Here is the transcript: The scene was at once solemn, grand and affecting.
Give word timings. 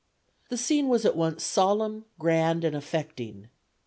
The 0.49 0.57
scene 0.57 0.87
was 0.89 1.05
at 1.05 1.15
once 1.15 1.43
solemn, 1.43 2.05
grand 2.17 2.63
and 2.63 2.75
affecting. 2.75 3.49